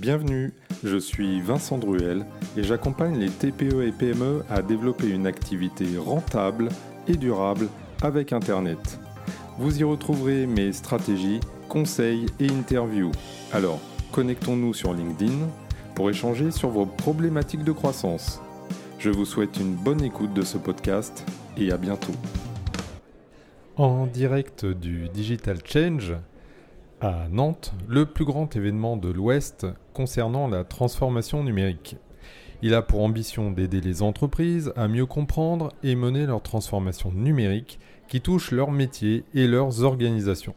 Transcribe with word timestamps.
Bienvenue, 0.00 0.54
je 0.82 0.96
suis 0.96 1.42
Vincent 1.42 1.76
Druel 1.76 2.24
et 2.56 2.62
j'accompagne 2.62 3.18
les 3.18 3.28
TPE 3.28 3.82
et 3.86 3.92
PME 3.92 4.42
à 4.48 4.62
développer 4.62 5.10
une 5.10 5.26
activité 5.26 5.98
rentable 5.98 6.70
et 7.06 7.18
durable 7.18 7.68
avec 8.00 8.32
Internet. 8.32 8.98
Vous 9.58 9.78
y 9.78 9.84
retrouverez 9.84 10.46
mes 10.46 10.72
stratégies, 10.72 11.40
conseils 11.68 12.24
et 12.40 12.48
interviews. 12.50 13.12
Alors, 13.52 13.78
connectons-nous 14.10 14.72
sur 14.72 14.94
LinkedIn 14.94 15.46
pour 15.94 16.08
échanger 16.08 16.50
sur 16.50 16.70
vos 16.70 16.86
problématiques 16.86 17.64
de 17.64 17.72
croissance. 17.72 18.40
Je 18.98 19.10
vous 19.10 19.26
souhaite 19.26 19.58
une 19.58 19.74
bonne 19.74 20.02
écoute 20.02 20.32
de 20.32 20.42
ce 20.42 20.56
podcast 20.56 21.26
et 21.58 21.72
à 21.72 21.76
bientôt. 21.76 22.14
En 23.76 24.06
direct 24.06 24.64
du 24.64 25.10
Digital 25.10 25.58
Change, 25.62 26.14
à 27.00 27.28
Nantes, 27.30 27.72
le 27.88 28.06
plus 28.06 28.24
grand 28.24 28.54
événement 28.56 28.96
de 28.96 29.08
l'Ouest 29.08 29.66
concernant 29.94 30.48
la 30.48 30.64
transformation 30.64 31.42
numérique. 31.42 31.96
Il 32.62 32.74
a 32.74 32.82
pour 32.82 33.02
ambition 33.02 33.50
d'aider 33.50 33.80
les 33.80 34.02
entreprises 34.02 34.72
à 34.76 34.86
mieux 34.86 35.06
comprendre 35.06 35.72
et 35.82 35.94
mener 35.94 36.26
leur 36.26 36.42
transformation 36.42 37.10
numérique 37.12 37.78
qui 38.08 38.20
touche 38.20 38.50
leur 38.50 38.70
métier 38.70 39.24
et 39.34 39.46
leurs 39.46 39.82
organisations. 39.82 40.54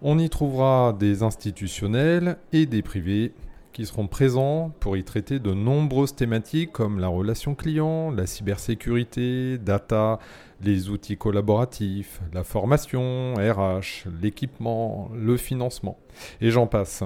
On 0.00 0.18
y 0.18 0.30
trouvera 0.30 0.94
des 0.98 1.22
institutionnels 1.22 2.38
et 2.52 2.64
des 2.64 2.82
privés 2.82 3.32
qui 3.74 3.84
seront 3.86 4.06
présents 4.06 4.72
pour 4.78 4.96
y 4.96 5.02
traiter 5.02 5.40
de 5.40 5.52
nombreuses 5.52 6.14
thématiques 6.14 6.70
comme 6.70 7.00
la 7.00 7.08
relation 7.08 7.56
client, 7.56 8.12
la 8.12 8.24
cybersécurité, 8.24 9.58
data, 9.58 10.20
les 10.62 10.90
outils 10.90 11.16
collaboratifs, 11.16 12.22
la 12.32 12.44
formation, 12.44 13.34
RH, 13.34 14.08
l'équipement, 14.22 15.10
le 15.12 15.36
financement, 15.36 15.98
et 16.40 16.52
j'en 16.52 16.68
passe. 16.68 17.02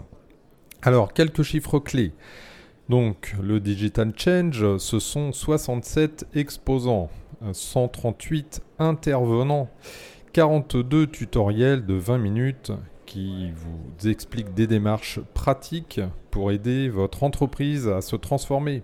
Alors, 0.83 1.15
quelques 1.15 1.43
chiffres 1.43 1.79
clés. 1.79 2.13
Donc, 2.91 3.35
le 3.43 3.61
Digital 3.61 4.13
Change, 4.15 4.77
ce 4.77 4.99
sont 4.99 5.33
67 5.33 6.27
exposants, 6.35 7.09
138 7.51 8.61
intervenants, 8.79 9.71
42 10.35 11.07
tutoriels 11.07 11.87
de 11.87 11.95
20 11.95 12.19
minutes 12.19 12.73
qui 13.09 13.51
vous 13.53 14.09
expliquent 14.09 14.53
des 14.53 14.67
démarches 14.67 15.19
pratiques 15.33 16.01
pour 16.31 16.53
aider 16.53 16.91
votre 16.91 17.23
entreprise 17.23 17.89
à 17.89 18.03
se 18.03 18.17
transformer. 18.17 18.83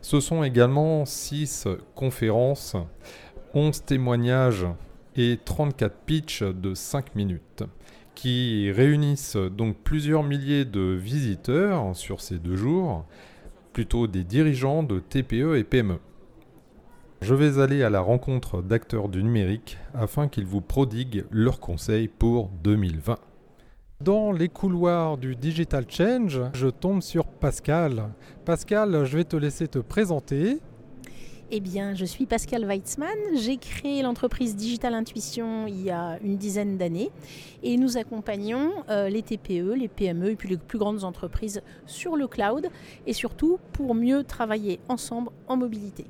Ce 0.00 0.18
sont 0.18 0.42
également 0.42 1.04
6 1.04 1.68
conférences, 1.94 2.74
11 3.52 3.84
témoignages 3.84 4.66
et 5.14 5.38
34 5.44 5.94
pitchs 6.06 6.42
de 6.42 6.74
5 6.74 7.14
minutes 7.14 7.64
qui 8.14 8.70
réunissent 8.72 9.36
donc 9.36 9.76
plusieurs 9.76 10.22
milliers 10.22 10.64
de 10.64 10.80
visiteurs 10.80 11.94
sur 11.94 12.20
ces 12.20 12.38
deux 12.38 12.56
jours, 12.56 13.04
plutôt 13.72 14.06
des 14.06 14.24
dirigeants 14.24 14.82
de 14.82 15.00
TPE 15.00 15.56
et 15.56 15.64
PME. 15.64 15.98
Je 17.20 17.34
vais 17.34 17.60
aller 17.60 17.82
à 17.82 17.90
la 17.90 18.00
rencontre 18.00 18.62
d'acteurs 18.62 19.10
du 19.10 19.22
numérique 19.22 19.76
afin 19.92 20.28
qu'ils 20.28 20.46
vous 20.46 20.62
prodiguent 20.62 21.26
leurs 21.30 21.60
conseils 21.60 22.08
pour 22.08 22.48
2020. 22.64 23.18
Dans 24.02 24.32
les 24.32 24.48
couloirs 24.48 25.18
du 25.18 25.36
Digital 25.36 25.84
Change, 25.86 26.40
je 26.54 26.68
tombe 26.68 27.02
sur 27.02 27.26
Pascal. 27.26 28.04
Pascal, 28.46 29.04
je 29.04 29.18
vais 29.18 29.24
te 29.24 29.36
laisser 29.36 29.68
te 29.68 29.78
présenter. 29.78 30.58
Eh 31.50 31.60
bien, 31.60 31.94
je 31.94 32.06
suis 32.06 32.24
Pascal 32.24 32.64
Weitzmann. 32.64 33.10
J'ai 33.36 33.58
créé 33.58 34.00
l'entreprise 34.00 34.56
Digital 34.56 34.94
Intuition 34.94 35.66
il 35.66 35.82
y 35.82 35.90
a 35.90 36.18
une 36.24 36.38
dizaine 36.38 36.78
d'années 36.78 37.10
et 37.62 37.76
nous 37.76 37.98
accompagnons 37.98 38.70
euh, 38.88 39.10
les 39.10 39.20
TPE, 39.20 39.74
les 39.74 39.88
PME 39.88 40.30
et 40.30 40.36
puis 40.36 40.48
les 40.48 40.56
plus 40.56 40.78
grandes 40.78 41.04
entreprises 41.04 41.60
sur 41.84 42.16
le 42.16 42.26
cloud 42.26 42.68
et 43.06 43.12
surtout 43.12 43.58
pour 43.72 43.94
mieux 43.94 44.24
travailler 44.24 44.80
ensemble 44.88 45.28
en 45.46 45.58
mobilité. 45.58 46.06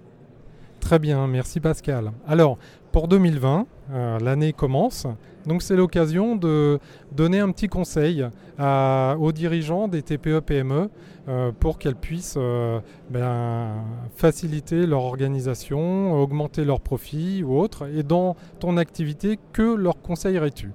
Très 0.79 1.01
bien, 1.01 1.27
merci 1.27 1.59
Pascal. 1.59 2.13
Alors, 2.25 2.57
pour 2.93 3.09
2020, 3.09 3.67
euh, 3.91 4.19
l'année 4.21 4.53
commence, 4.53 5.07
donc 5.47 5.63
c'est 5.63 5.77
l'occasion 5.77 6.37
de 6.37 6.79
donner 7.13 7.41
un 7.41 7.51
petit 7.51 7.69
conseil 7.69 8.27
aux 8.59 9.33
dirigeants 9.33 9.89
des 9.89 10.03
TPE-PME 10.03 10.91
euh, 11.29 11.53
pour 11.53 11.79
qu'elles 11.79 11.97
puissent 11.97 12.39
euh, 12.39 12.81
ben, 13.11 13.85
faciliter 14.17 14.87
leur 14.87 15.03
organisation, 15.03 16.15
augmenter 16.15 16.65
leurs 16.65 16.81
profits 16.81 17.45
ou 17.45 17.59
autre. 17.59 17.89
Et 17.95 18.03
dans 18.03 18.37
ton 18.59 18.77
activité, 18.79 19.39
que 19.53 19.75
leur 19.75 20.01
conseillerais-tu? 20.01 20.73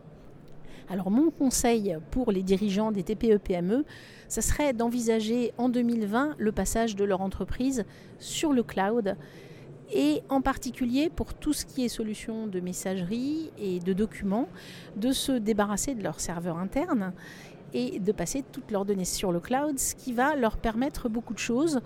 Alors 0.87 1.09
mon 1.09 1.31
conseil 1.31 1.97
pour 2.11 2.31
les 2.31 2.43
dirigeants 2.43 2.91
des 2.91 3.03
TPE-PME, 3.03 3.85
ce 4.29 4.41
serait 4.41 4.71
d'envisager 4.71 5.51
en 5.57 5.67
2020 5.67 6.35
le 6.37 6.51
passage 6.51 6.95
de 6.95 7.03
leur 7.03 7.21
entreprise 7.21 7.83
sur 8.19 8.53
le 8.53 8.61
cloud 8.61 9.17
et 9.91 10.22
en 10.29 10.41
particulier 10.41 11.09
pour 11.09 11.34
tout 11.34 11.53
ce 11.53 11.66
qui 11.66 11.85
est 11.85 11.90
solution 11.90 12.47
de 12.47 12.59
messagerie 12.59 13.51
et 13.57 13.79
de 13.79 13.94
documents, 13.94 14.47
de 14.96 15.12
se 15.12 15.31
débarrasser 15.31 15.96
de 15.96 16.03
leur 16.03 16.19
serveur 16.19 16.57
interne 16.57 17.13
et 17.73 18.00
de 18.00 18.12
passer 18.12 18.44
toutes 18.51 18.72
leurs 18.72 18.85
données 18.85 19.06
sur 19.06 19.31
le 19.31 19.40
cloud, 19.40 19.79
ce 19.79 19.95
qui 19.95 20.13
va 20.13 20.35
leur 20.35 20.57
permettre 20.57 21.09
beaucoup 21.09 21.34
de 21.34 21.40
choses. 21.40 21.81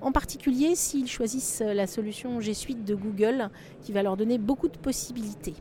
En 0.00 0.12
particulier 0.12 0.74
s'ils 0.74 1.08
choisissent 1.08 1.62
la 1.64 1.86
solution 1.86 2.40
G 2.40 2.54
Suite 2.54 2.84
de 2.84 2.94
Google, 2.94 3.50
qui 3.82 3.92
va 3.92 4.02
leur 4.02 4.16
donner 4.16 4.38
beaucoup 4.38 4.68
de 4.68 4.76
possibilités. 4.76 5.54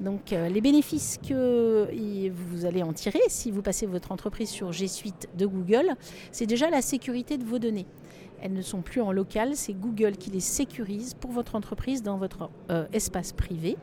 Donc 0.00 0.32
euh, 0.32 0.48
les 0.48 0.60
bénéfices 0.60 1.18
que 1.28 1.88
vous 2.30 2.64
allez 2.64 2.82
en 2.82 2.92
tirer 2.92 3.20
si 3.28 3.50
vous 3.50 3.62
passez 3.62 3.86
votre 3.86 4.12
entreprise 4.12 4.48
sur 4.48 4.72
G 4.72 4.86
Suite 4.86 5.28
de 5.36 5.44
Google, 5.44 5.96
c'est 6.30 6.46
déjà 6.46 6.70
la 6.70 6.82
sécurité 6.82 7.36
de 7.36 7.44
vos 7.44 7.58
données. 7.58 7.86
Elles 8.42 8.52
ne 8.52 8.62
sont 8.62 8.82
plus 8.82 9.00
en 9.00 9.12
local, 9.12 9.54
c'est 9.54 9.74
Google 9.74 10.16
qui 10.16 10.30
les 10.30 10.40
sécurise 10.40 11.14
pour 11.14 11.32
votre 11.32 11.54
entreprise 11.54 12.02
dans 12.02 12.16
votre 12.16 12.50
euh, 12.70 12.86
espace 12.92 13.32
privé. 13.32 13.76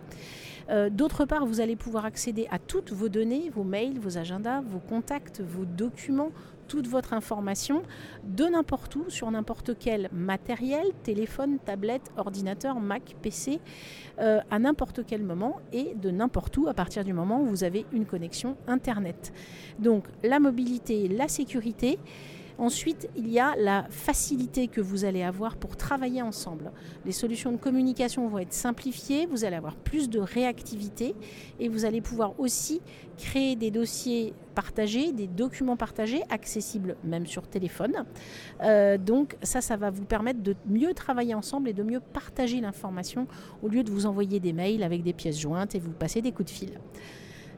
Euh, 0.69 0.89
d'autre 0.89 1.25
part, 1.25 1.45
vous 1.45 1.59
allez 1.59 1.75
pouvoir 1.75 2.05
accéder 2.05 2.47
à 2.49 2.59
toutes 2.59 2.91
vos 2.91 3.09
données, 3.09 3.49
vos 3.53 3.63
mails, 3.63 3.99
vos 3.99 4.17
agendas, 4.17 4.61
vos 4.61 4.79
contacts, 4.79 5.41
vos 5.41 5.65
documents, 5.65 6.31
toute 6.67 6.87
votre 6.87 7.13
information 7.13 7.83
de 8.23 8.45
n'importe 8.45 8.95
où, 8.95 9.09
sur 9.09 9.29
n'importe 9.29 9.77
quel 9.77 10.09
matériel, 10.11 10.87
téléphone, 11.03 11.59
tablette, 11.59 12.11
ordinateur, 12.17 12.79
Mac, 12.79 13.15
PC, 13.21 13.59
euh, 14.19 14.39
à 14.49 14.57
n'importe 14.57 15.01
quel 15.05 15.21
moment 15.21 15.59
et 15.71 15.93
de 15.95 16.09
n'importe 16.09 16.57
où 16.57 16.67
à 16.67 16.73
partir 16.73 17.03
du 17.03 17.13
moment 17.13 17.41
où 17.41 17.45
vous 17.45 17.63
avez 17.63 17.85
une 17.93 18.05
connexion 18.05 18.57
Internet. 18.67 19.31
Donc 19.77 20.05
la 20.23 20.39
mobilité, 20.39 21.07
la 21.07 21.27
sécurité. 21.27 21.99
Ensuite, 22.57 23.09
il 23.15 23.29
y 23.29 23.39
a 23.39 23.55
la 23.57 23.85
facilité 23.89 24.67
que 24.67 24.79
vous 24.79 25.03
allez 25.03 25.23
avoir 25.23 25.57
pour 25.57 25.75
travailler 25.75 26.21
ensemble. 26.21 26.71
Les 27.05 27.11
solutions 27.11 27.51
de 27.51 27.57
communication 27.57 28.27
vont 28.27 28.39
être 28.39 28.53
simplifiées, 28.53 29.25
vous 29.25 29.43
allez 29.43 29.57
avoir 29.57 29.75
plus 29.75 30.09
de 30.09 30.19
réactivité 30.19 31.15
et 31.59 31.67
vous 31.67 31.85
allez 31.85 32.01
pouvoir 32.01 32.39
aussi 32.39 32.81
créer 33.17 33.55
des 33.55 33.71
dossiers 33.71 34.33
partagés, 34.55 35.11
des 35.11 35.27
documents 35.27 35.75
partagés, 35.75 36.23
accessibles 36.29 36.95
même 37.03 37.25
sur 37.25 37.47
téléphone. 37.47 38.05
Euh, 38.61 38.97
donc 38.97 39.35
ça, 39.43 39.59
ça 39.59 39.75
va 39.75 39.89
vous 39.89 40.05
permettre 40.05 40.41
de 40.41 40.55
mieux 40.65 40.93
travailler 40.93 41.33
ensemble 41.33 41.69
et 41.69 41.73
de 41.73 41.83
mieux 41.83 41.99
partager 41.99 42.61
l'information 42.61 43.27
au 43.63 43.67
lieu 43.67 43.83
de 43.83 43.91
vous 43.91 44.05
envoyer 44.05 44.39
des 44.39 44.53
mails 44.53 44.83
avec 44.83 45.03
des 45.03 45.13
pièces 45.13 45.39
jointes 45.39 45.75
et 45.75 45.79
vous 45.79 45.91
passer 45.91 46.21
des 46.21 46.31
coups 46.31 46.51
de 46.51 46.55
fil. 46.57 46.79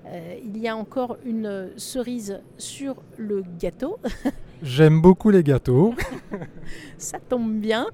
Euh, 0.08 0.38
il 0.44 0.58
y 0.58 0.68
a 0.68 0.76
encore 0.76 1.18
une 1.26 1.72
cerise 1.78 2.42
sur 2.58 2.96
le 3.18 3.44
gâteau. 3.60 4.00
J'aime 4.64 5.02
beaucoup 5.02 5.30
les 5.30 5.44
gâteaux. 5.44 5.94
Ça 6.98 7.20
tombe 7.20 7.54
bien. 7.60 7.88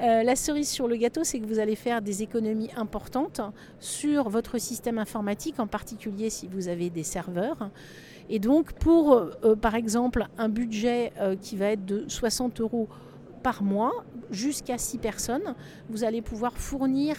Euh, 0.00 0.22
la 0.22 0.36
cerise 0.36 0.68
sur 0.68 0.86
le 0.86 0.96
gâteau, 0.96 1.24
c'est 1.24 1.40
que 1.40 1.46
vous 1.46 1.58
allez 1.58 1.74
faire 1.74 2.00
des 2.02 2.22
économies 2.22 2.70
importantes 2.76 3.40
sur 3.80 4.28
votre 4.28 4.58
système 4.58 4.98
informatique, 4.98 5.58
en 5.58 5.66
particulier 5.66 6.30
si 6.30 6.46
vous 6.46 6.68
avez 6.68 6.90
des 6.90 7.02
serveurs. 7.02 7.70
Et 8.28 8.38
donc, 8.38 8.72
pour, 8.74 9.14
euh, 9.14 9.56
par 9.56 9.74
exemple, 9.74 10.26
un 10.38 10.48
budget 10.48 11.12
qui 11.40 11.56
va 11.56 11.66
être 11.66 11.84
de 11.84 12.04
60 12.08 12.60
euros 12.60 12.88
par 13.42 13.62
mois, 13.62 14.04
jusqu'à 14.30 14.78
6 14.78 14.98
personnes, 14.98 15.54
vous 15.88 16.04
allez 16.04 16.22
pouvoir 16.22 16.52
fournir 16.52 17.16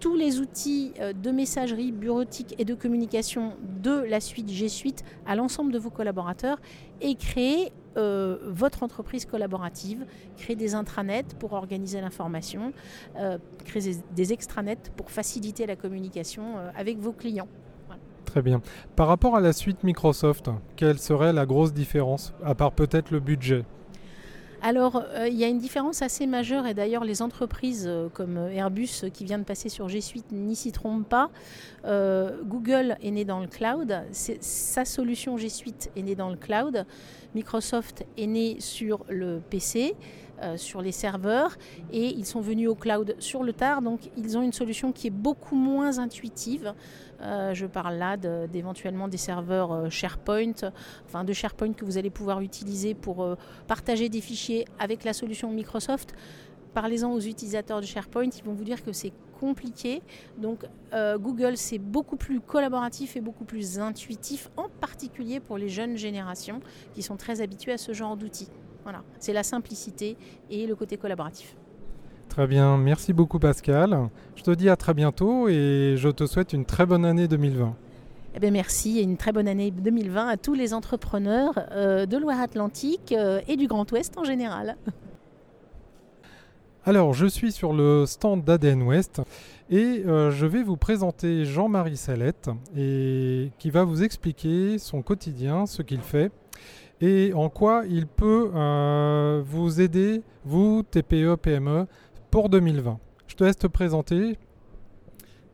tous 0.00 0.14
les 0.14 0.40
outils 0.40 0.92
euh, 1.00 1.12
de 1.12 1.30
messagerie 1.30 1.92
bureautique 1.92 2.54
et 2.58 2.64
de 2.64 2.74
communication 2.74 3.54
de 3.82 4.02
la 4.08 4.20
suite 4.20 4.50
G 4.50 4.68
Suite 4.68 5.04
à 5.26 5.36
l'ensemble 5.36 5.72
de 5.72 5.78
vos 5.78 5.90
collaborateurs 5.90 6.60
et 7.00 7.14
créer 7.14 7.72
euh, 7.98 8.38
votre 8.46 8.82
entreprise 8.82 9.24
collaborative, 9.26 10.06
créer 10.36 10.56
des 10.56 10.74
intranets 10.74 11.34
pour 11.38 11.52
organiser 11.52 12.00
l'information, 12.00 12.72
euh, 13.16 13.38
créer 13.64 13.96
des 14.14 14.32
extranets 14.32 14.90
pour 14.96 15.10
faciliter 15.10 15.66
la 15.66 15.76
communication 15.76 16.56
avec 16.76 16.98
vos 16.98 17.12
clients. 17.12 17.48
Très 18.24 18.42
bien. 18.42 18.60
Par 18.94 19.08
rapport 19.08 19.36
à 19.36 19.40
la 19.40 19.52
suite 19.52 19.84
Microsoft, 19.84 20.50
quelle 20.76 20.98
serait 20.98 21.32
la 21.32 21.46
grosse 21.46 21.72
différence, 21.72 22.34
à 22.44 22.54
part 22.54 22.72
peut-être 22.72 23.10
le 23.10 23.20
budget? 23.20 23.64
Alors, 24.60 25.04
euh, 25.14 25.28
il 25.28 25.36
y 25.36 25.44
a 25.44 25.48
une 25.48 25.58
différence 25.58 26.02
assez 26.02 26.26
majeure, 26.26 26.66
et 26.66 26.74
d'ailleurs, 26.74 27.04
les 27.04 27.22
entreprises 27.22 27.84
euh, 27.86 28.08
comme 28.08 28.36
Airbus 28.36 29.04
qui 29.12 29.24
vient 29.24 29.38
de 29.38 29.44
passer 29.44 29.68
sur 29.68 29.88
G 29.88 30.00
Suite 30.00 30.32
n'y 30.32 30.56
s'y 30.56 30.72
trompent 30.72 31.08
pas. 31.08 31.30
Google 32.44 32.96
est 33.02 33.10
né 33.10 33.24
dans 33.24 33.40
le 33.40 33.46
cloud, 33.46 34.02
sa 34.12 34.84
solution 34.84 35.38
G 35.38 35.48
Suite 35.48 35.90
est 35.96 36.02
née 36.02 36.14
dans 36.14 36.28
le 36.28 36.36
cloud, 36.36 36.84
Microsoft 37.34 38.04
est 38.18 38.26
né 38.26 38.56
sur 38.58 39.04
le 39.08 39.40
PC. 39.48 39.94
Sur 40.56 40.82
les 40.82 40.92
serveurs 40.92 41.56
et 41.92 42.06
ils 42.06 42.26
sont 42.26 42.40
venus 42.40 42.68
au 42.68 42.74
cloud 42.74 43.16
sur 43.18 43.42
le 43.42 43.52
tard, 43.52 43.82
donc 43.82 44.00
ils 44.16 44.38
ont 44.38 44.42
une 44.42 44.52
solution 44.52 44.92
qui 44.92 45.08
est 45.08 45.10
beaucoup 45.10 45.56
moins 45.56 45.98
intuitive, 45.98 46.74
euh, 47.20 47.52
je 47.52 47.66
parle 47.66 47.96
là 47.96 48.16
d'éventuellement 48.16 49.08
des 49.08 49.16
serveurs 49.16 49.72
euh, 49.72 49.90
SharePoint, 49.90 50.70
enfin 51.06 51.24
de 51.24 51.32
SharePoint 51.32 51.72
que 51.72 51.84
vous 51.84 51.98
allez 51.98 52.10
pouvoir 52.10 52.40
utiliser 52.40 52.94
pour 52.94 53.22
euh, 53.22 53.34
partager 53.66 54.08
des 54.08 54.20
fichiers 54.20 54.66
avec 54.78 55.04
la 55.04 55.12
solution 55.12 55.50
Microsoft. 55.50 56.14
Parlez-en 56.74 57.10
aux 57.10 57.20
utilisateurs 57.20 57.80
de 57.80 57.86
SharePoint, 57.86 58.30
ils 58.36 58.44
vont 58.44 58.52
vous 58.52 58.64
dire 58.64 58.84
que 58.84 58.92
c'est 58.92 59.12
compliqué. 59.40 60.02
Donc 60.36 60.64
Google, 60.92 61.56
c'est 61.56 61.78
beaucoup 61.78 62.16
plus 62.16 62.40
collaboratif 62.40 63.16
et 63.16 63.20
beaucoup 63.20 63.44
plus 63.44 63.78
intuitif, 63.78 64.50
en 64.56 64.68
particulier 64.68 65.40
pour 65.40 65.58
les 65.58 65.68
jeunes 65.68 65.96
générations 65.96 66.60
qui 66.94 67.02
sont 67.02 67.16
très 67.16 67.40
habituées 67.40 67.72
à 67.72 67.78
ce 67.78 67.92
genre 67.92 68.16
d'outils. 68.16 68.48
Voilà, 68.90 69.04
c'est 69.18 69.34
la 69.34 69.42
simplicité 69.42 70.16
et 70.48 70.66
le 70.66 70.74
côté 70.74 70.96
collaboratif. 70.96 71.54
Très 72.30 72.46
bien, 72.46 72.78
merci 72.78 73.12
beaucoup 73.12 73.38
Pascal. 73.38 74.08
Je 74.34 74.42
te 74.42 74.50
dis 74.50 74.70
à 74.70 74.76
très 74.76 74.94
bientôt 74.94 75.46
et 75.46 75.96
je 75.98 76.08
te 76.08 76.24
souhaite 76.24 76.54
une 76.54 76.64
très 76.64 76.86
bonne 76.86 77.04
année 77.04 77.28
2020. 77.28 77.76
Eh 78.34 78.40
bien 78.40 78.50
merci 78.50 78.98
et 78.98 79.02
une 79.02 79.18
très 79.18 79.30
bonne 79.30 79.46
année 79.46 79.70
2020 79.70 80.28
à 80.28 80.38
tous 80.38 80.54
les 80.54 80.72
entrepreneurs 80.72 81.52
euh, 81.72 82.06
de 82.06 82.16
Loire-Atlantique 82.16 83.12
euh, 83.12 83.42
et 83.46 83.58
du 83.58 83.66
Grand 83.66 83.92
Ouest 83.92 84.16
en 84.16 84.24
général. 84.24 84.78
Alors, 86.86 87.12
je 87.12 87.26
suis 87.26 87.52
sur 87.52 87.74
le 87.74 88.06
stand 88.06 88.42
d'ADN 88.42 88.84
Ouest 88.84 89.20
et 89.68 90.02
euh, 90.06 90.30
je 90.30 90.46
vais 90.46 90.62
vous 90.62 90.78
présenter 90.78 91.44
Jean-Marie 91.44 91.98
Salette 91.98 92.48
et 92.74 93.50
qui 93.58 93.68
va 93.68 93.84
vous 93.84 94.02
expliquer 94.02 94.78
son 94.78 95.02
quotidien, 95.02 95.66
ce 95.66 95.82
qu'il 95.82 96.00
fait 96.00 96.32
et 97.00 97.32
en 97.34 97.48
quoi 97.48 97.84
il 97.88 98.06
peut 98.06 98.50
vous 99.44 99.80
aider, 99.80 100.22
vous, 100.44 100.82
TPE, 100.82 101.36
PME, 101.36 101.86
pour 102.30 102.48
2020. 102.48 102.98
Je 103.26 103.34
te 103.34 103.44
laisse 103.44 103.56
te 103.56 103.66
présenter. 103.66 104.36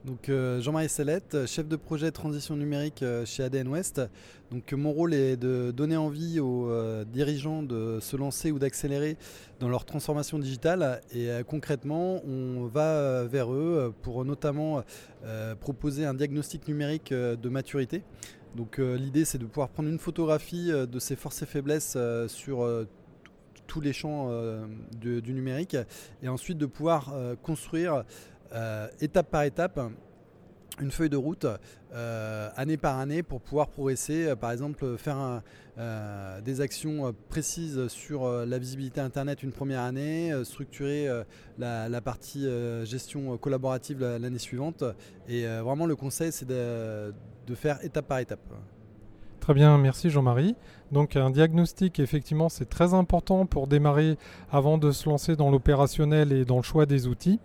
Donc 0.04 0.28
euh, 0.28 0.60
Jean-Marie 0.60 0.90
Sellette, 0.90 1.46
chef 1.46 1.66
de 1.66 1.76
projet 1.76 2.10
transition 2.10 2.56
numérique 2.56 3.02
euh, 3.02 3.24
chez 3.24 3.42
ADN 3.42 3.68
West. 3.68 4.02
Donc 4.50 4.70
mon 4.74 4.92
rôle 4.92 5.14
est 5.14 5.38
de 5.38 5.70
donner 5.70 5.96
envie 5.96 6.40
aux 6.40 6.68
euh, 6.68 7.06
dirigeants 7.06 7.62
de 7.62 8.00
se 8.00 8.14
lancer 8.14 8.52
ou 8.52 8.58
d'accélérer 8.58 9.16
dans 9.60 9.68
leur 9.70 9.86
transformation 9.86 10.38
digitale 10.38 11.00
et 11.14 11.28
concrètement 11.46 12.20
on 12.26 12.66
va 12.66 13.24
vers 13.24 13.50
eux 13.52 13.94
pour 14.02 14.24
notamment 14.24 14.82
proposer 15.60 16.04
un 16.04 16.12
diagnostic 16.12 16.68
numérique 16.68 17.12
de 17.12 17.48
maturité. 17.48 18.02
Donc 18.54 18.78
l'idée 18.78 19.24
c'est 19.24 19.38
de 19.38 19.46
pouvoir 19.46 19.68
prendre 19.68 19.88
une 19.88 19.98
photographie 19.98 20.70
de 20.70 20.98
ses 20.98 21.16
forces 21.16 21.42
et 21.42 21.46
faiblesses 21.46 21.96
sur 22.28 22.86
tous 23.66 23.80
les 23.80 23.92
champs 23.92 24.28
euh, 24.30 24.66
du 24.92 25.32
numérique 25.32 25.76
et 26.22 26.28
ensuite 26.28 26.58
de 26.58 26.66
pouvoir 26.66 27.12
euh, 27.12 27.34
construire 27.36 28.04
euh, 28.52 28.88
étape 29.00 29.30
par 29.30 29.42
étape 29.42 29.80
une 30.80 30.90
feuille 30.90 31.10
de 31.10 31.16
route 31.16 31.46
année 32.56 32.76
par 32.76 32.98
année 32.98 33.22
pour 33.22 33.40
pouvoir 33.40 33.68
progresser, 33.68 34.34
par 34.34 34.50
exemple 34.50 34.96
faire 34.96 35.40
des 36.44 36.60
actions 36.60 37.14
précises 37.28 37.86
sur 37.86 38.28
la 38.28 38.58
visibilité 38.58 39.00
Internet 39.00 39.44
une 39.44 39.52
première 39.52 39.82
année, 39.82 40.32
structurer 40.42 41.08
la, 41.58 42.00
partie 42.00 42.48
gestion 42.84 43.38
collaborative 43.38 44.00
l'année 44.00 44.40
suivante. 44.40 44.82
Et 45.28 45.46
vraiment 45.46 45.86
le 45.86 45.94
conseil 45.94 46.32
c'est 46.32 46.48
de 46.48 47.14
faire 47.52 47.84
étape 47.84 48.06
par 48.06 48.20
étape. 48.20 48.40
Très 49.40 49.52
bien, 49.52 49.76
merci 49.76 50.08
Jean-Marie. 50.08 50.56
Donc 50.90 51.16
un 51.16 51.28
diagnostic, 51.28 52.00
effectivement, 52.00 52.48
c'est 52.48 52.64
très 52.64 52.94
important 52.94 53.44
pour 53.44 53.66
démarrer 53.66 54.16
avant 54.50 54.78
de 54.78 54.90
se 54.90 55.06
lancer 55.06 55.36
dans 55.36 55.50
l'opérationnel 55.50 56.32
et 56.32 56.46
dans 56.46 56.56
le 56.56 56.62
choix 56.62 56.86
des 56.86 57.06
outils. 57.08 57.40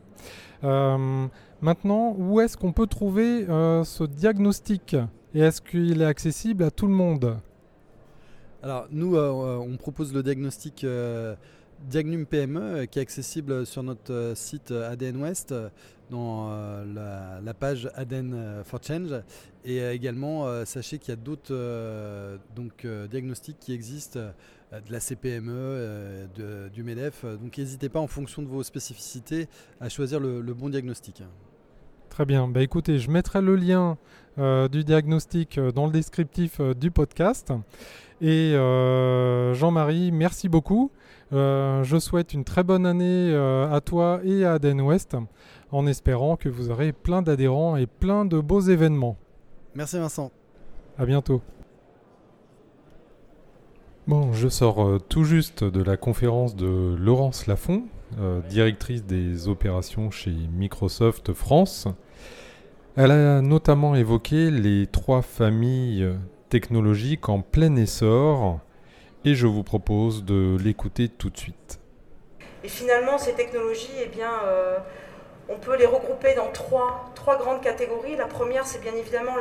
Euh, 0.63 1.27
maintenant, 1.59 2.15
où 2.17 2.39
est-ce 2.39 2.55
qu'on 2.55 2.71
peut 2.71 2.87
trouver 2.87 3.49
euh, 3.49 3.83
ce 3.83 4.05
diagnostic? 4.05 4.95
Et 5.33 5.41
est-ce 5.41 5.61
qu'il 5.61 6.01
est 6.01 6.05
accessible 6.05 6.63
à 6.63 6.71
tout 6.71 6.87
le 6.87 6.93
monde? 6.93 7.37
Alors 8.63 8.87
nous, 8.91 9.17
euh, 9.17 9.57
on 9.57 9.75
propose 9.75 10.13
le 10.13 10.23
diagnostic 10.23 10.85
Diagnum 11.87 12.25
PME 12.25 12.85
qui 12.85 12.99
est 12.99 13.01
accessible 13.01 13.65
sur 13.65 13.83
notre 13.83 14.33
site 14.35 14.71
ADN 14.71 15.21
West 15.21 15.53
dans 16.09 16.49
euh, 16.51 17.39
la, 17.43 17.53
page 17.53 17.89
ADN 17.95 18.33
euh, 18.33 18.63
for 18.63 18.79
Change. 18.83 19.13
Et 19.65 19.81
euh, 19.81 19.93
également, 19.93 20.65
sachez 20.65 20.97
qu'il 20.97 21.09
y 21.09 21.17
a 21.17 21.19
d'autres 21.19 23.07
diagnostics 23.07 23.57
qui 23.59 23.73
existent 23.73 24.19
de 24.71 24.91
la 24.91 24.99
CPME, 24.99 26.27
du 26.73 26.83
MEDEF. 26.83 27.25
Donc 27.25 27.57
n'hésitez 27.57 27.89
pas 27.89 27.99
en 27.99 28.07
fonction 28.07 28.41
de 28.41 28.47
vos 28.47 28.63
spécificités 28.63 29.47
à 29.79 29.89
choisir 29.89 30.19
le, 30.19 30.41
bon 30.53 30.69
diagnostic. 30.69 31.23
Très 32.09 32.25
bien. 32.25 32.47
Bah, 32.47 32.61
écoutez, 32.61 32.99
je 32.99 33.09
mettrai 33.11 33.41
le 33.41 33.55
lien 33.55 33.97
du 34.37 34.83
diagnostic 34.83 35.59
dans 35.59 35.85
le 35.85 35.91
descriptif 35.91 36.61
du 36.61 36.91
podcast. 36.91 37.51
Et 38.21 38.53
Jean-Marie, 39.53 40.11
merci 40.11 40.47
beaucoup. 40.47 40.91
Je 41.31 41.97
souhaite 41.99 42.33
une 42.33 42.43
très 42.43 42.63
bonne 42.63 42.85
année 42.85 43.33
à 43.35 43.81
toi 43.81 44.19
et 44.23 44.45
à 44.45 44.53
Aden 44.53 44.81
West 44.81 45.15
en 45.71 45.85
espérant 45.87 46.35
que 46.35 46.49
vous 46.49 46.71
aurez 46.71 46.91
plein 46.91 47.21
d'adhérents 47.21 47.75
et 47.75 47.85
plein 47.85 48.25
de 48.25 48.39
beaux 48.39 48.61
événements. 48.61 49.17
Merci 49.75 49.97
Vincent. 49.97 50.31
À 50.97 51.05
bientôt. 51.05 51.41
Bon, 54.07 54.33
je 54.33 54.47
sors 54.47 54.83
euh, 54.83 54.97
tout 54.97 55.23
juste 55.23 55.63
de 55.63 55.83
la 55.83 55.95
conférence 55.95 56.55
de 56.55 56.95
Laurence 56.97 57.45
Lafont, 57.45 57.83
euh, 58.19 58.41
directrice 58.49 59.05
des 59.05 59.47
opérations 59.47 60.09
chez 60.09 60.31
Microsoft 60.31 61.33
France. 61.33 61.87
Elle 62.95 63.11
a 63.11 63.41
notamment 63.41 63.93
évoqué 63.93 64.49
les 64.49 64.87
trois 64.87 65.21
familles 65.21 66.09
technologiques 66.49 67.29
en 67.29 67.41
plein 67.41 67.75
essor 67.75 68.59
et 69.29 69.35
je 69.35 69.45
vous 69.45 69.61
propose 69.63 70.23
de 70.23 70.57
l'écouter 70.59 71.07
tout 71.07 71.29
de 71.29 71.37
suite. 71.37 71.79
Et 72.63 72.67
finalement, 72.67 73.19
ces 73.19 73.33
technologies, 73.33 73.93
eh 74.03 74.07
bien, 74.07 74.31
euh, 74.45 74.77
on 75.47 75.57
peut 75.57 75.77
les 75.77 75.85
regrouper 75.85 76.33
dans 76.33 76.51
trois, 76.51 77.11
trois 77.13 77.37
grandes 77.37 77.61
catégories. 77.61 78.15
La 78.15 78.25
première, 78.25 78.65
c'est 78.65 78.81
bien 78.81 78.95
évidemment 78.95 79.35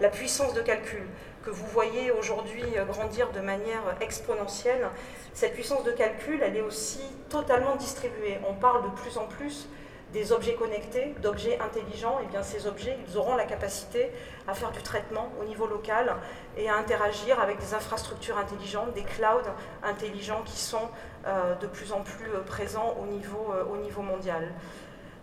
la, 0.00 0.08
puissance 0.08 0.54
de 0.54 0.60
calcul 0.60 1.02
que 1.42 1.50
vous 1.50 1.66
voyez 1.66 2.12
aujourd'hui 2.12 2.62
euh, 2.76 2.84
grandir 2.84 3.32
de 3.32 3.40
manière 3.40 3.82
exponentielle. 4.00 4.86
Cette 5.34 5.54
puissance 5.54 5.82
de 5.82 5.90
calcul, 5.90 6.40
elle 6.40 6.56
est 6.56 6.62
aussi 6.62 7.02
totalement 7.28 7.74
distribuée. 7.74 8.38
On 8.48 8.54
parle 8.54 8.84
de 8.84 8.90
plus 8.90 9.18
en 9.18 9.26
plus 9.26 9.68
des 10.12 10.32
objets 10.32 10.54
connectés, 10.54 11.14
d'objets 11.22 11.58
intelligents, 11.60 12.18
et 12.22 12.26
bien 12.26 12.42
ces 12.42 12.66
objets, 12.66 12.98
ils 13.08 13.16
auront 13.16 13.34
la 13.34 13.44
capacité 13.44 14.10
à 14.46 14.54
faire 14.54 14.70
du 14.70 14.82
traitement 14.82 15.32
au 15.40 15.44
niveau 15.44 15.66
local 15.66 16.16
et 16.56 16.68
à 16.68 16.76
interagir 16.76 17.40
avec 17.40 17.58
des 17.58 17.74
infrastructures 17.74 18.38
intelligentes, 18.38 18.92
des 18.92 19.04
clouds 19.04 19.48
intelligents 19.82 20.42
qui 20.44 20.58
sont 20.58 20.88
euh, 21.26 21.54
de 21.54 21.66
plus 21.66 21.92
en 21.92 22.00
plus 22.02 22.30
euh, 22.30 22.40
présents 22.44 22.94
au 23.00 23.06
niveau, 23.06 23.54
au 23.72 23.76
niveau 23.78 24.02
mondial. 24.02 24.52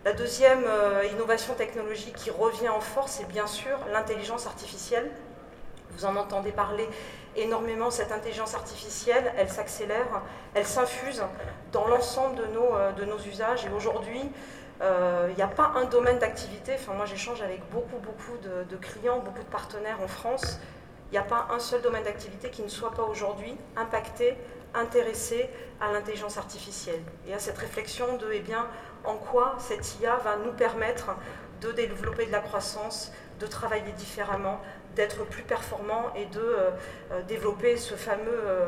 La 0.05 0.13
deuxième 0.13 0.63
euh, 0.65 1.03
innovation 1.12 1.55
technologique 1.55 2.15
qui 2.15 2.31
revient 2.31 2.69
en 2.69 2.79
force, 2.79 3.17
c'est 3.17 3.27
bien 3.27 3.48
sûr 3.48 3.77
l'intelligence 3.91 4.48
artificielle. 4.48 5.12
Vous 5.91 6.05
en 6.05 6.15
entendez 6.15 6.53
parler 6.53 6.88
énormément, 7.36 7.91
cette 7.91 8.13
intelligence 8.13 8.55
artificielle, 8.55 9.34
elle 9.38 9.50
s'accélère, 9.50 10.22
elle 10.53 10.65
s'infuse 10.65 11.22
dans 11.74 11.86
l'ensemble 11.88 12.38
de 12.38 12.46
nos, 12.46 12.74
euh, 12.75 12.93
de 12.93 13.03
nos 13.03 13.17
usages. 13.17 13.65
Et 13.65 13.69
aujourd'hui, 13.75 14.22
euh, 14.82 15.28
il 15.30 15.36
n'y 15.36 15.42
a 15.42 15.48
pas 15.48 15.74
un 15.76 15.86
domaine 15.86 16.20
d'activité, 16.20 16.74
enfin 16.76 16.94
moi 16.94 17.06
j'échange 17.06 17.42
avec 17.42 17.62
beaucoup, 17.70 17.98
beaucoup 17.98 18.38
de, 18.38 18.76
clients, 18.78 19.20
beaucoup 19.20 19.44
de 19.44 19.50
partenaires 19.50 20.02
en 20.02 20.08
France, 20.08 20.60
il 21.10 21.14
n'y 21.14 21.18
a 21.18 21.24
pas 21.24 21.48
un 21.52 21.60
seul 21.60 21.82
domaine 21.82 22.04
d'activité 22.04 22.50
qui 22.50 22.62
ne 22.62 22.68
soit 22.68 22.92
pas 22.92 23.04
aujourd'hui 23.04 23.56
impacté, 23.76 24.38
intéressé 24.74 25.50
à 25.82 25.92
l'intelligence 25.92 26.38
artificielle. 26.38 27.02
Et 27.28 27.34
à 27.34 27.40
cette 27.40 27.58
réflexion 27.58 28.18
de, 28.18 28.28
eh 28.32 28.40
bien, 28.40 28.68
en 29.04 29.16
quoi 29.16 29.56
cette 29.58 30.00
IA 30.00 30.18
va 30.18 30.38
nous 30.38 30.52
permettre 30.52 31.16
de 31.62 31.72
développer 31.72 32.26
de 32.26 32.32
la 32.32 32.40
croissance, 32.40 33.12
de 33.40 33.48
travailler 33.48 33.92
différemment, 33.94 34.62
d'être 34.96 35.26
plus 35.26 35.44
performant 35.44 36.14
et 36.16 36.26
de 36.26 36.40
euh, 36.40 36.72
euh, 37.12 37.22
développer 37.24 37.78
ce 37.78 37.96
fameux 37.96 38.42
euh, 38.44 38.68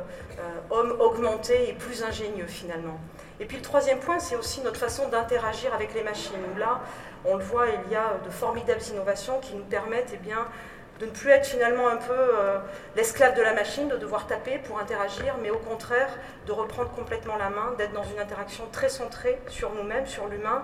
homme 0.69 0.95
augmenté 0.99 1.69
et 1.69 1.73
plus 1.73 2.03
ingénieux 2.03 2.47
finalement. 2.47 2.99
Et 3.41 3.45
puis 3.45 3.57
le 3.57 3.63
troisième 3.63 3.99
point, 3.99 4.19
c'est 4.19 4.35
aussi 4.35 4.61
notre 4.61 4.79
façon 4.79 5.09
d'interagir 5.09 5.73
avec 5.73 5.95
les 5.95 6.03
machines. 6.03 6.35
là, 6.59 6.79
on 7.25 7.35
le 7.35 7.43
voit, 7.43 7.65
il 7.69 7.91
y 7.91 7.95
a 7.95 8.19
de 8.23 8.29
formidables 8.29 8.81
innovations 8.91 9.39
qui 9.39 9.55
nous 9.55 9.63
permettent 9.63 10.13
eh 10.13 10.99
de 10.99 11.05
ne 11.07 11.11
plus 11.11 11.31
être 11.31 11.47
finalement 11.47 11.87
un 11.87 11.97
peu 11.97 12.13
euh, 12.13 12.59
l'esclave 12.95 13.35
de 13.35 13.41
la 13.41 13.53
machine, 13.53 13.87
de 13.87 13.97
devoir 13.97 14.27
taper 14.27 14.59
pour 14.59 14.77
interagir, 14.77 15.35
mais 15.41 15.49
au 15.49 15.57
contraire 15.57 16.09
de 16.45 16.51
reprendre 16.51 16.91
complètement 16.91 17.35
la 17.37 17.49
main, 17.49 17.73
d'être 17.79 17.93
dans 17.93 18.03
une 18.03 18.19
interaction 18.19 18.67
très 18.71 18.89
centrée 18.89 19.41
sur 19.47 19.73
nous-mêmes, 19.73 20.05
sur 20.05 20.27
l'humain, 20.27 20.63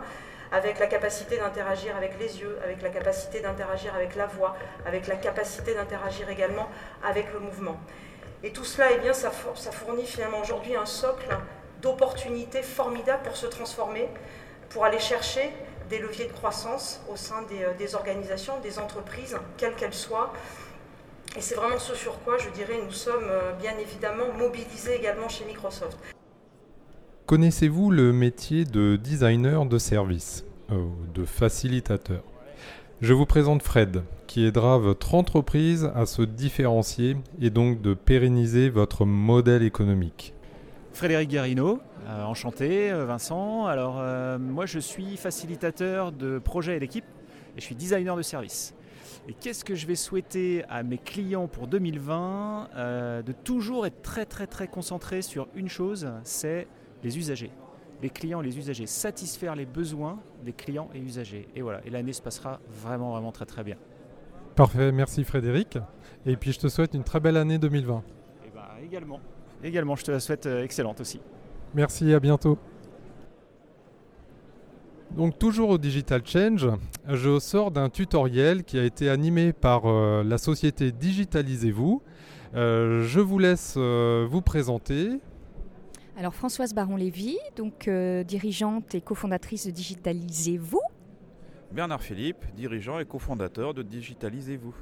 avec 0.51 0.77
la 0.77 0.86
capacité 0.86 1.38
d'interagir 1.38 1.98
avec 1.98 2.19
les 2.19 2.41
yeux, 2.41 2.60
avec 2.63 2.84
la 2.84 2.89
capacité 2.89 3.39
d'interagir 3.39 3.96
avec 3.96 4.15
la 4.15 4.27
voix, 4.27 4.55
avec 4.86 5.07
la 5.07 5.15
capacité 5.15 5.74
d'interagir 5.74 6.29
également 6.29 6.69
avec 7.03 7.34
le 7.34 7.39
mouvement. 7.39 7.77
Et 8.43 8.51
tout 8.51 8.63
cela, 8.63 8.91
eh 8.91 9.00
bien, 9.00 9.13
ça 9.13 9.31
fournit 9.31 10.05
finalement 10.05 10.41
aujourd'hui 10.41 10.75
un 10.75 10.86
socle 10.86 11.36
d'opportunités 11.81 12.63
formidables 12.63 13.24
pour 13.24 13.38
se 13.38 13.48
transformer, 13.48 14.07
pour 14.69 14.86
aller 14.86 15.00
chercher 15.00 15.51
des 15.89 16.00
leviers 16.00 16.25
de 16.25 16.34
croissance 16.34 17.01
au 17.12 17.15
sein 17.15 17.46
euh, 17.51 17.74
des, 17.77 17.96
organisations, 17.96 18.53
des 18.62 18.79
entreprises, 18.79 19.38
quelles 19.57 19.75
qu'elles 19.75 19.93
soient. 19.93 20.34
Et 21.38 21.41
c'est 21.41 21.55
vraiment 21.55 21.79
ce 21.79 21.96
sur 21.96 22.19
quoi, 22.24 22.38
je 22.38 22.50
dirais, 22.50 22.79
nous 22.84 22.91
sommes 22.91 23.27
euh, 23.29 23.53
bien 23.53 23.77
évidemment 23.77 24.34
mobilisés 24.38 24.96
également 24.96 25.29
chez 25.29 25.46
Microsoft. 25.46 25.98
Connaissez-vous 27.25 27.91
le 27.91 28.13
métier 28.13 28.63
de 28.63 28.96
designer 28.96 29.65
de 29.65 29.77
service, 29.77 30.46
euh, 30.72 30.86
de 31.13 31.25
facilitateur? 31.25 32.24
Je 33.01 33.13
vous 33.13 33.25
présente 33.25 33.62
Fred, 33.62 34.03
qui 34.25 34.46
aidera 34.46 34.77
votre 34.77 35.13
entreprise 35.13 35.91
à 35.93 36.05
se 36.05 36.24
différencier 36.24 37.17
et 37.39 37.50
donc 37.50 37.81
de 37.81 37.93
pérenniser 37.93 38.69
votre 38.69 39.05
modèle 39.05 39.62
économique. 39.62 40.34
Frédéric 40.98 41.30
Garino, 41.30 41.80
euh, 42.08 42.24
enchanté, 42.24 42.92
euh, 42.92 43.06
Vincent. 43.06 43.68
Alors, 43.68 43.98
euh, 44.00 44.39
moi, 44.39 44.66
je 44.66 44.80
suis 44.80 45.16
facilitateur 45.16 46.12
de 46.12 46.39
projets 46.39 46.77
et 46.77 46.80
d'équipe 46.80 47.06
et 47.56 47.62
je 47.62 47.63
suis 47.63 47.75
designer 47.75 48.16
de 48.16 48.24
service. 48.24 48.74
Et 49.30 49.34
qu'est-ce 49.34 49.63
que 49.63 49.75
je 49.75 49.86
vais 49.86 49.94
souhaiter 49.94 50.63
à 50.70 50.82
mes 50.82 50.98
clients 50.98 51.48
pour 51.48 51.68
2020 51.68 52.70
De 53.24 53.32
toujours 53.32 53.86
être 53.86 54.01
très, 54.01 54.25
très, 54.25 54.48
très 54.48 54.68
concentré 54.68 55.22
sur 55.22 55.48
une 55.54 55.70
chose 55.70 56.10
c'est 56.24 56.68
les 57.04 57.16
usagers. 57.20 57.51
Les 58.01 58.10
clients, 58.10 58.42
les 58.42 58.58
usagers, 58.58 58.88
satisfaire 58.88 59.56
les 59.56 59.68
besoins 59.68 60.18
des 60.44 60.54
clients 60.54 60.89
et 60.96 61.00
usagers. 61.00 61.48
Et 61.56 61.62
voilà, 61.62 61.82
et 61.86 61.92
l'année 61.92 62.13
se 62.13 62.24
passera 62.24 62.60
vraiment, 62.70 63.12
vraiment 63.12 63.32
très, 63.32 63.46
très 63.46 63.63
bien. 63.63 63.77
Parfait, 64.56 64.92
merci 64.92 65.24
Frédéric. 65.24 65.77
Et 66.25 66.38
puis 66.38 66.54
je 66.54 66.60
te 66.60 66.68
souhaite 66.70 66.96
une 66.96 67.04
très 67.04 67.20
belle 67.20 67.38
année 67.38 67.60
2020. 67.60 68.04
Et 68.48 68.50
bah, 68.56 68.70
également, 68.84 69.20
également, 69.63 69.95
je 69.95 70.03
te 70.03 70.11
la 70.11 70.19
souhaite 70.19 70.45
excellente 70.45 71.01
aussi. 71.01 71.19
Merci, 71.73 72.13
à 72.13 72.19
bientôt. 72.19 72.57
Donc 75.11 75.39
toujours 75.39 75.69
au 75.69 75.77
Digital 75.77 76.21
Change, 76.25 76.67
je 77.07 77.39
sors 77.39 77.71
d'un 77.71 77.89
tutoriel 77.89 78.63
qui 78.63 78.77
a 78.77 78.83
été 78.83 79.09
animé 79.09 79.53
par 79.53 79.85
euh, 79.85 80.23
la 80.23 80.37
société 80.37 80.91
Digitalisez-vous. 80.91 82.01
Euh, 82.55 83.03
je 83.03 83.19
vous 83.19 83.39
laisse 83.39 83.75
euh, 83.77 84.27
vous 84.29 84.41
présenter. 84.41 85.19
Alors 86.17 86.35
Françoise 86.35 86.73
Baron-Lévy, 86.73 87.37
donc 87.55 87.89
dirigeante 88.25 88.95
et 88.95 89.01
cofondatrice 89.01 89.67
de 89.67 89.71
Digitalisez-vous. 89.71 90.81
Bernard 91.71 92.01
Philippe, 92.01 92.43
dirigeant 92.55 92.99
et 92.99 93.05
cofondateur 93.05 93.73
de 93.73 93.83
Digitalisez-vous. 93.83 94.73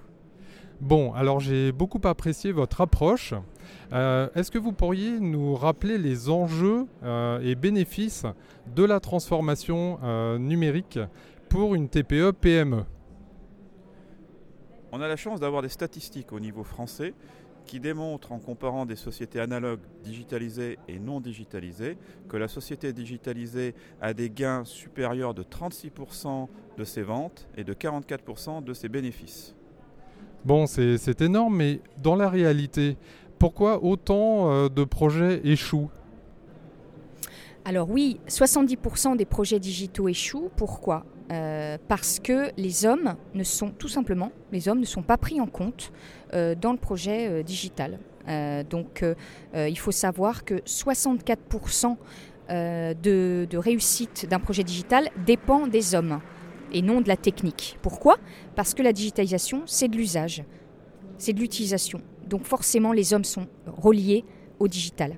Bon, 0.81 1.13
alors 1.13 1.39
j'ai 1.39 1.71
beaucoup 1.71 2.01
apprécié 2.03 2.51
votre 2.51 2.81
approche. 2.81 3.33
Euh, 3.93 4.27
est-ce 4.35 4.51
que 4.51 4.57
vous 4.57 4.73
pourriez 4.73 5.19
nous 5.19 5.55
rappeler 5.55 5.97
les 5.97 6.29
enjeux 6.29 6.85
euh, 7.03 7.39
et 7.41 7.55
bénéfices 7.55 8.25
de 8.75 8.83
la 8.83 8.99
transformation 8.99 9.99
euh, 10.03 10.37
numérique 10.37 10.99
pour 11.49 11.75
une 11.75 11.87
TPE-PME 11.87 12.83
On 14.91 14.99
a 14.99 15.07
la 15.07 15.15
chance 15.15 15.39
d'avoir 15.39 15.61
des 15.61 15.69
statistiques 15.69 16.33
au 16.33 16.41
niveau 16.41 16.63
français 16.63 17.13
qui 17.65 17.79
démontrent, 17.79 18.31
en 18.31 18.39
comparant 18.39 18.85
des 18.85 18.95
sociétés 18.95 19.39
analogues 19.39 19.79
digitalisées 20.03 20.77
et 20.87 20.99
non 20.99 21.19
digitalisées, 21.19 21.97
que 22.29 22.37
la 22.37 22.47
société 22.47 22.93
digitalisée 22.93 23.73
a 24.01 24.13
des 24.13 24.29
gains 24.29 24.65
supérieurs 24.65 25.33
de 25.33 25.41
36% 25.41 26.47
de 26.77 26.83
ses 26.83 27.01
ventes 27.01 27.47
et 27.57 27.63
de 27.63 27.73
44% 27.73 28.63
de 28.63 28.73
ses 28.73 28.89
bénéfices. 28.89 29.55
Bon, 30.45 30.67
c'est 30.67 31.21
énorme, 31.21 31.57
mais 31.57 31.79
dans 32.03 32.15
la 32.15 32.29
réalité, 32.29 32.97
pourquoi 33.39 33.83
autant 33.83 34.51
euh, 34.51 34.69
de 34.69 34.83
projets 34.83 35.41
échouent? 35.43 35.89
Alors 37.65 37.89
oui, 37.89 38.19
70% 38.27 39.17
des 39.17 39.25
projets 39.25 39.59
digitaux 39.59 40.07
échouent. 40.07 40.51
Pourquoi? 40.55 41.03
Euh, 41.31 41.79
Parce 41.87 42.19
que 42.19 42.51
les 42.57 42.85
hommes 42.85 43.15
ne 43.33 43.43
sont 43.43 43.71
tout 43.71 43.87
simplement, 43.87 44.31
pas 45.07 45.17
pris 45.17 45.41
en 45.41 45.47
compte 45.47 45.91
euh, 46.35 46.53
dans 46.53 46.73
le 46.73 46.77
projet 46.77 47.43
digital. 47.43 47.97
donc 48.69 49.03
il 49.55 49.79
faut 49.79 49.91
savoir 49.91 50.45
que 50.45 50.55
64% 50.55 51.95
de, 52.49 53.47
de 53.49 53.57
réussite 53.57 54.27
d'un 54.29 54.39
projet 54.39 54.63
digital 54.63 55.09
dépend 55.25 55.65
des 55.65 55.95
hommes 55.95 56.19
et 56.71 56.81
non 56.81 57.01
de 57.01 57.07
la 57.07 57.17
technique. 57.17 57.77
Pourquoi? 57.81 58.17
Parce 58.55 58.73
que 58.73 58.81
la 58.83 58.93
digitalisation, 58.93 59.63
c'est 59.65 59.87
de 59.87 59.95
l'usage, 59.95 60.43
c'est 61.17 61.33
de 61.33 61.39
l'utilisation. 61.39 62.01
Donc 62.27 62.43
forcément, 62.43 62.91
les 62.91 63.13
hommes 63.13 63.23
sont 63.23 63.47
reliés 63.65 64.23
au 64.59 64.67
digital. 64.67 65.17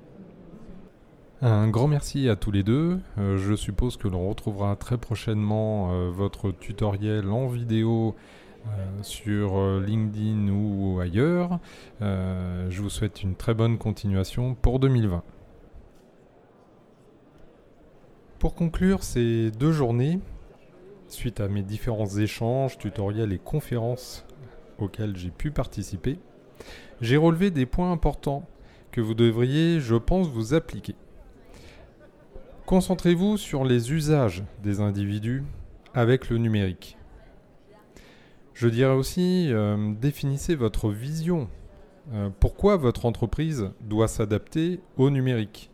Un 1.40 1.68
grand 1.68 1.86
merci 1.86 2.28
à 2.28 2.34
tous 2.34 2.50
les 2.50 2.64
deux. 2.64 2.98
Euh, 3.16 3.36
je 3.36 3.54
suppose 3.54 3.96
que 3.96 4.08
l'on 4.08 4.28
retrouvera 4.28 4.74
très 4.74 4.98
prochainement 4.98 5.92
euh, 5.92 6.10
votre 6.10 6.50
tutoriel 6.50 7.30
en 7.30 7.46
vidéo 7.46 8.16
euh, 8.66 9.02
sur 9.02 9.80
LinkedIn 9.80 10.48
ou 10.48 10.98
ailleurs. 10.98 11.60
je 12.00 12.82
vous 12.82 12.90
souhaite 12.90 13.22
une 13.22 13.36
très 13.36 13.54
bonne 13.54 13.78
continuation 13.78 14.54
pour 14.54 14.80
2020. 14.80 15.22
Pour 18.40 18.54
conclure 18.54 19.04
ces 19.04 19.52
deux 19.52 19.72
journées, 19.72 20.18
Suite 21.08 21.40
à 21.40 21.48
mes 21.48 21.62
différents 21.62 22.18
échanges, 22.18 22.76
tutoriels 22.76 23.32
et 23.32 23.38
conférences 23.38 24.26
auxquels 24.78 25.16
j'ai 25.16 25.30
pu 25.30 25.50
participer, 25.50 26.18
j'ai 27.00 27.16
relevé 27.16 27.50
des 27.50 27.66
points 27.66 27.90
importants 27.90 28.46
que 28.92 29.00
vous 29.00 29.14
devriez, 29.14 29.80
je 29.80 29.94
pense, 29.94 30.28
vous 30.28 30.54
appliquer. 30.54 30.94
Concentrez-vous 32.66 33.38
sur 33.38 33.64
les 33.64 33.92
usages 33.92 34.44
des 34.62 34.80
individus 34.80 35.42
avec 35.94 36.28
le 36.28 36.36
numérique. 36.36 36.98
Je 38.52 38.68
dirais 38.68 38.94
aussi, 38.94 39.50
euh, 39.50 39.94
définissez 39.98 40.56
votre 40.56 40.90
vision. 40.90 41.48
Euh, 42.12 42.28
pourquoi 42.40 42.76
votre 42.76 43.06
entreprise 43.06 43.70
doit 43.80 44.08
s'adapter 44.08 44.80
au 44.98 45.08
numérique? 45.08 45.70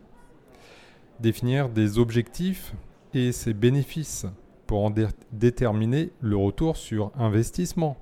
Définir 1.19 1.67
des 1.67 1.97
objectifs 1.97 2.73
et 3.13 3.31
ses 3.31 3.53
bénéfices 3.53 4.27
pour 4.67 4.83
en 4.85 4.93
déterminer 5.31 6.11
le 6.21 6.37
retour 6.37 6.77
sur 6.77 7.11
investissement. 7.17 7.97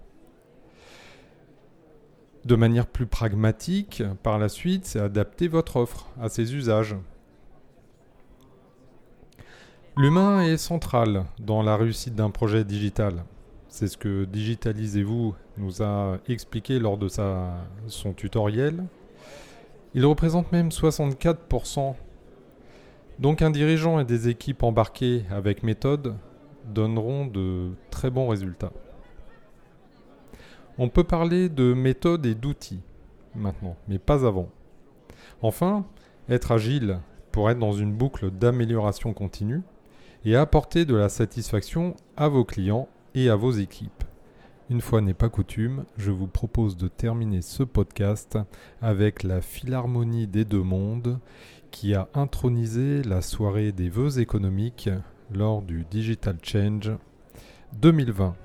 De 2.46 2.56
manière 2.56 2.88
plus 2.88 3.06
pragmatique, 3.06 4.04
par 4.22 4.38
la 4.38 4.50
suite, 4.50 4.86
c'est 4.86 5.00
adapter 5.00 5.48
votre 5.48 5.78
offre 5.78 6.08
à 6.22 6.28
ses 6.28 6.56
usages. 6.56 6.96
L'humain 9.96 10.42
est 10.42 10.58
central 10.58 11.26
dans 11.40 11.62
la 11.62 11.78
réussite 11.78 12.16
d'un 12.16 12.32
projet 12.32 12.66
digital. 12.66 13.24
C'est 13.70 13.88
ce 13.88 13.98
que 13.98 14.26
Digitalisez-vous 14.26 15.36
nous 15.58 15.82
a 15.82 16.18
expliqué 16.28 16.80
lors 16.80 16.98
de 16.98 17.08
sa, 17.08 17.56
son 17.88 18.14
tutoriel. 18.14 18.84
Il 19.94 20.06
représente 20.06 20.52
même 20.52 20.70
64%. 20.70 21.96
Donc 23.20 23.42
un 23.42 23.52
dirigeant 23.52 24.00
et 24.00 24.06
des 24.06 24.28
équipes 24.28 24.64
embarquées 24.64 25.24
avec 25.32 25.64
méthode 25.64 26.16
donneront 26.66 27.26
de 27.26 27.72
très 27.90 28.10
bons 28.10 28.28
résultats. 28.28 28.72
On 30.78 30.90
peut 30.90 31.04
parler 31.04 31.50
de 31.50 31.74
méthodes 31.74 32.26
et 32.26 32.36
d'outils 32.36 32.82
maintenant, 33.36 33.76
mais 33.88 34.00
pas 34.00 34.26
avant. 34.26 34.50
Enfin, 35.42 35.86
être 36.30 36.52
agile 36.52 37.00
pour 37.32 37.50
être 37.50 37.60
dans 37.60 37.74
une 37.74 37.94
boucle 37.94 38.32
d'amélioration 38.32 39.14
continue 39.14 39.62
et 40.26 40.36
apporter 40.36 40.86
de 40.86 40.96
la 40.96 41.10
satisfaction 41.10 41.96
à 42.16 42.28
vos 42.28 42.46
clients 42.46 42.88
et 43.16 43.30
à 43.30 43.36
vos 43.36 43.52
équipes. 43.52 44.04
Une 44.70 44.82
fois 44.82 45.02
n'est 45.02 45.14
pas 45.14 45.30
coutume, 45.30 45.84
je 45.98 46.12
vous 46.12 46.28
propose 46.28 46.78
de 46.78 46.88
terminer 46.88 47.42
ce 47.42 47.64
podcast 47.64 48.38
avec 48.82 49.24
la 49.24 49.42
Philharmonie 49.42 50.28
des 50.28 50.46
deux 50.46 50.64
mondes 50.64 51.20
qui 51.70 51.94
a 51.96 52.08
intronisé 52.14 53.04
la 53.04 53.22
soirée 53.22 53.72
des 53.72 53.90
vœux 53.90 54.20
économiques 54.20 54.90
lors 55.32 55.62
du 55.62 55.86
Digital 55.90 56.38
Change 56.42 56.92
2020. 57.74 58.36